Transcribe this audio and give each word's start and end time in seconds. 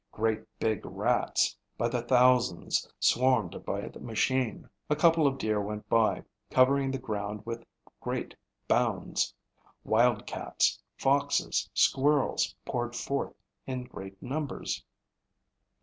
Great 0.11 0.41
big 0.57 0.83
rats 0.83 1.55
by 1.77 1.87
the 1.87 2.01
thousands 2.01 2.91
swarmed 2.99 3.63
by 3.63 3.87
the 3.87 3.99
machine. 3.99 4.67
A 4.89 4.95
couple 4.95 5.27
of 5.27 5.37
deer 5.37 5.61
went 5.61 5.87
by, 5.89 6.23
covering 6.49 6.89
the 6.89 6.97
ground 6.97 7.45
with 7.45 7.63
great 7.99 8.35
bounds. 8.67 9.31
Wild 9.83 10.25
cats, 10.25 10.81
foxes, 10.97 11.69
squirrels 11.75 12.55
poured 12.65 12.95
forth 12.95 13.35
in 13.67 13.83
great 13.83 14.19
numbers. 14.23 14.83